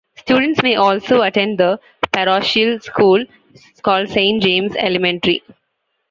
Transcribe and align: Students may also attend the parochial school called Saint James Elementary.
Students 0.15 0.63
may 0.63 0.77
also 0.77 1.21
attend 1.21 1.59
the 1.59 1.79
parochial 2.11 2.79
school 2.79 3.23
called 3.83 4.09
Saint 4.09 4.41
James 4.41 4.75
Elementary. 4.75 5.43